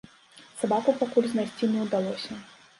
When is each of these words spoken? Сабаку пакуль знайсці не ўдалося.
Сабаку 0.61 0.95
пакуль 1.03 1.29
знайсці 1.35 1.71
не 1.77 1.87
ўдалося. 1.87 2.43